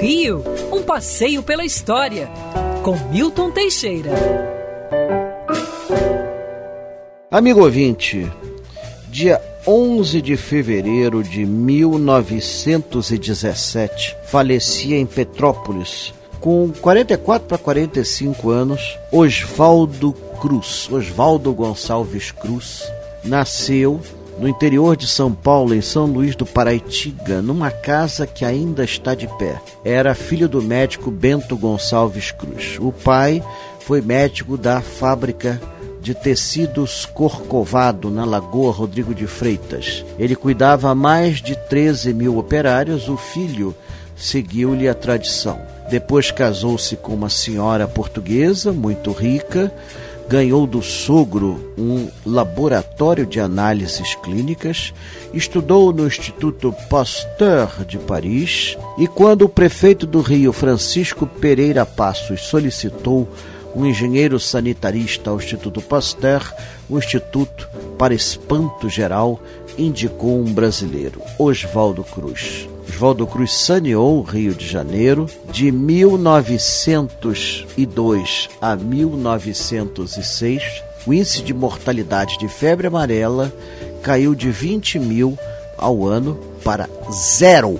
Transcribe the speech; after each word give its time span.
Rio, 0.00 0.42
um 0.72 0.82
passeio 0.82 1.44
pela 1.44 1.64
história, 1.64 2.28
com 2.82 2.96
Milton 3.08 3.52
Teixeira. 3.52 4.10
Amigo 7.30 7.62
ouvinte, 7.62 8.28
dia 9.08 9.40
11 9.64 10.20
de 10.20 10.36
fevereiro 10.36 11.22
de 11.22 11.46
1917, 11.46 14.16
falecia 14.24 14.98
em 14.98 15.06
Petrópolis, 15.06 16.12
com 16.40 16.72
44 16.80 17.46
para 17.46 17.58
45 17.58 18.50
anos, 18.50 18.98
Osvaldo 19.12 20.12
Cruz. 20.40 20.88
Osvaldo 20.90 21.54
Gonçalves 21.54 22.32
Cruz 22.32 22.90
nasceu 23.22 24.00
no 24.42 24.48
interior 24.48 24.96
de 24.96 25.06
São 25.06 25.32
Paulo, 25.32 25.72
em 25.72 25.80
São 25.80 26.04
Luís 26.04 26.34
do 26.34 26.44
Paraitiga, 26.44 27.40
numa 27.40 27.70
casa 27.70 28.26
que 28.26 28.44
ainda 28.44 28.82
está 28.82 29.14
de 29.14 29.28
pé. 29.38 29.62
Era 29.84 30.16
filho 30.16 30.48
do 30.48 30.60
médico 30.60 31.12
Bento 31.12 31.56
Gonçalves 31.56 32.32
Cruz. 32.32 32.76
O 32.80 32.90
pai 32.90 33.40
foi 33.78 34.00
médico 34.00 34.58
da 34.58 34.80
fábrica 34.80 35.62
de 36.00 36.12
tecidos 36.12 37.06
Corcovado, 37.06 38.10
na 38.10 38.24
Lagoa 38.24 38.72
Rodrigo 38.72 39.14
de 39.14 39.28
Freitas. 39.28 40.04
Ele 40.18 40.34
cuidava 40.34 40.92
mais 40.92 41.40
de 41.40 41.54
13 41.54 42.12
mil 42.12 42.36
operários, 42.36 43.08
o 43.08 43.16
filho 43.16 43.72
seguiu-lhe 44.16 44.88
a 44.88 44.94
tradição. 44.94 45.60
Depois 45.88 46.32
casou-se 46.32 46.96
com 46.96 47.14
uma 47.14 47.28
senhora 47.28 47.86
portuguesa, 47.86 48.72
muito 48.72 49.12
rica, 49.12 49.72
ganhou 50.28 50.66
do 50.66 50.82
sogro 50.82 51.72
um 51.76 52.08
laboratório 52.24 53.26
de 53.26 53.40
análises 53.40 54.14
clínicas, 54.16 54.92
estudou 55.32 55.92
no 55.92 56.06
Instituto 56.06 56.74
Pasteur 56.88 57.84
de 57.84 57.98
Paris 57.98 58.76
e, 58.98 59.06
quando 59.06 59.42
o 59.42 59.48
prefeito 59.48 60.06
do 60.06 60.20
Rio, 60.20 60.52
Francisco 60.52 61.26
Pereira 61.26 61.84
Passos, 61.84 62.42
solicitou 62.42 63.28
um 63.74 63.86
engenheiro 63.86 64.38
sanitarista 64.38 65.30
ao 65.30 65.36
Instituto 65.36 65.80
Pasteur, 65.80 66.52
o 66.88 66.98
Instituto, 66.98 67.68
para 67.98 68.14
espanto 68.14 68.88
geral, 68.88 69.40
indicou 69.78 70.40
um 70.40 70.52
brasileiro, 70.52 71.20
Oswaldo 71.38 72.04
Cruz. 72.04 72.68
Oswaldo 72.88 73.26
Cruz 73.26 73.52
saneou 73.52 74.18
o 74.18 74.22
Rio 74.22 74.54
de 74.54 74.66
Janeiro 74.66 75.26
de 75.50 75.70
1902 75.72 78.48
a 78.60 78.76
1906. 78.76 80.82
O 81.06 81.12
índice 81.12 81.42
de 81.42 81.52
mortalidade 81.52 82.38
de 82.38 82.48
febre 82.48 82.86
amarela 82.86 83.52
caiu 84.02 84.34
de 84.34 84.50
20 84.50 84.98
mil 84.98 85.38
ao 85.76 86.06
ano 86.06 86.40
para 86.62 86.88
zero 87.10 87.78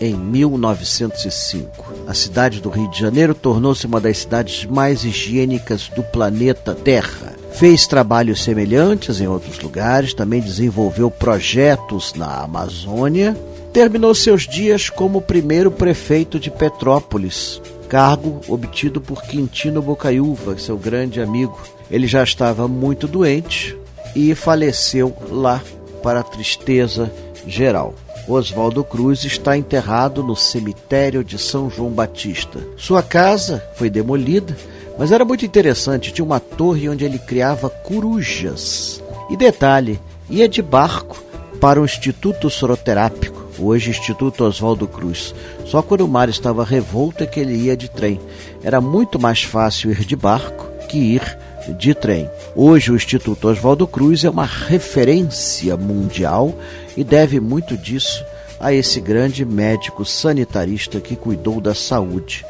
em 0.00 0.14
1905. 0.14 1.79
A 2.10 2.14
cidade 2.14 2.60
do 2.60 2.70
Rio 2.70 2.90
de 2.90 2.98
Janeiro 2.98 3.36
tornou-se 3.36 3.86
uma 3.86 4.00
das 4.00 4.18
cidades 4.18 4.64
mais 4.64 5.04
higiênicas 5.04 5.88
do 5.94 6.02
planeta 6.02 6.74
Terra. 6.74 7.34
Fez 7.52 7.86
trabalhos 7.86 8.42
semelhantes 8.42 9.20
em 9.20 9.28
outros 9.28 9.60
lugares, 9.60 10.12
também 10.12 10.40
desenvolveu 10.40 11.08
projetos 11.08 12.12
na 12.14 12.42
Amazônia 12.42 13.36
terminou 13.72 14.12
seus 14.12 14.48
dias 14.48 14.90
como 14.90 15.22
primeiro 15.22 15.70
prefeito 15.70 16.40
de 16.40 16.50
Petrópolis, 16.50 17.62
cargo 17.88 18.40
obtido 18.48 19.00
por 19.00 19.22
Quintino 19.22 19.80
Bocaiúva, 19.80 20.58
seu 20.58 20.76
grande 20.76 21.20
amigo. 21.20 21.56
Ele 21.88 22.08
já 22.08 22.24
estava 22.24 22.66
muito 22.66 23.06
doente 23.06 23.76
e 24.16 24.34
faleceu 24.34 25.14
lá 25.30 25.62
para 26.02 26.18
a 26.18 26.24
tristeza 26.24 27.12
geral. 27.46 27.94
Oswaldo 28.32 28.84
Cruz 28.84 29.24
está 29.24 29.56
enterrado 29.56 30.22
no 30.22 30.36
cemitério 30.36 31.24
de 31.24 31.38
São 31.38 31.70
João 31.70 31.90
Batista. 31.90 32.60
Sua 32.76 33.02
casa 33.02 33.62
foi 33.74 33.90
demolida, 33.90 34.56
mas 34.98 35.12
era 35.12 35.24
muito 35.24 35.44
interessante, 35.44 36.12
tinha 36.12 36.24
uma 36.24 36.40
torre 36.40 36.88
onde 36.88 37.04
ele 37.04 37.18
criava 37.18 37.70
corujas. 37.70 39.02
E 39.28 39.36
detalhe, 39.36 40.00
ia 40.28 40.48
de 40.48 40.62
barco 40.62 41.22
para 41.60 41.80
o 41.80 41.84
Instituto 41.84 42.48
Soroterápico 42.48 43.40
hoje 43.60 43.90
Instituto 43.90 44.44
Oswaldo 44.44 44.88
Cruz. 44.88 45.34
Só 45.66 45.82
quando 45.82 46.00
o 46.02 46.08
mar 46.08 46.28
estava 46.28 46.64
revolto 46.64 47.22
é 47.22 47.26
que 47.26 47.38
ele 47.38 47.54
ia 47.54 47.76
de 47.76 47.88
trem. 47.88 48.20
Era 48.62 48.80
muito 48.80 49.18
mais 49.18 49.42
fácil 49.42 49.90
ir 49.92 50.04
de 50.04 50.16
barco 50.16 50.66
que 50.88 50.98
ir 50.98 51.38
de 51.72 51.94
trem. 51.94 52.30
Hoje 52.54 52.92
o 52.92 52.96
Instituto 52.96 53.48
Oswaldo 53.48 53.86
Cruz 53.86 54.24
é 54.24 54.30
uma 54.30 54.44
referência 54.44 55.76
mundial 55.76 56.54
e 56.96 57.04
deve 57.04 57.40
muito 57.40 57.76
disso 57.76 58.24
a 58.58 58.72
esse 58.72 59.00
grande 59.00 59.44
médico 59.44 60.04
sanitarista 60.04 61.00
que 61.00 61.16
cuidou 61.16 61.60
da 61.60 61.74
saúde 61.74 62.44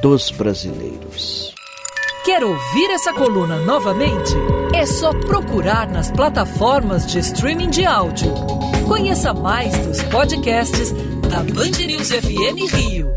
dos 0.00 0.30
brasileiros. 0.30 1.54
Quer 2.24 2.44
ouvir 2.44 2.90
essa 2.90 3.12
coluna 3.12 3.58
novamente? 3.58 4.32
É 4.74 4.86
só 4.86 5.12
procurar 5.12 5.88
nas 5.88 6.10
plataformas 6.10 7.06
de 7.06 7.18
streaming 7.18 7.70
de 7.70 7.84
áudio. 7.84 8.32
Conheça 8.86 9.32
mais 9.34 9.76
dos 9.78 10.02
podcasts 10.04 10.92
da 11.28 11.42
Band 11.42 11.84
News 11.84 12.10
FM 12.10 12.72
Rio. 12.72 13.12